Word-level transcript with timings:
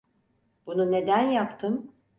Bunu 0.67 0.91
neden 0.91 1.23
yaptım? 1.31 1.93